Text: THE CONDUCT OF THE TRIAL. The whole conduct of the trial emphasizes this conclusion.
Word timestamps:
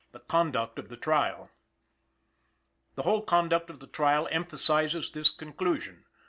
THE 0.13 0.19
CONDUCT 0.19 0.79
OF 0.79 0.89
THE 0.89 0.97
TRIAL. 0.97 1.51
The 2.95 3.03
whole 3.03 3.21
conduct 3.21 3.69
of 3.69 3.81
the 3.81 3.85
trial 3.85 4.27
emphasizes 4.31 5.11
this 5.11 5.29
conclusion. 5.29 6.05